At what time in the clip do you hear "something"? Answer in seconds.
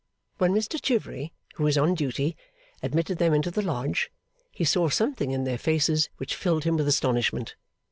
4.89-5.29